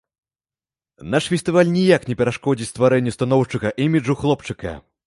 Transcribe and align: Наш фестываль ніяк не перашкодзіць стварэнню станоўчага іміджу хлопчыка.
Наш 1.15 1.25
фестываль 1.33 1.71
ніяк 1.77 2.09
не 2.13 2.17
перашкодзіць 2.23 2.71
стварэнню 2.73 3.17
станоўчага 3.19 3.77
іміджу 3.89 4.19
хлопчыка. 4.25 4.79